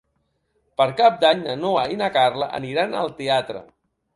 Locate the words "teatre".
3.21-3.63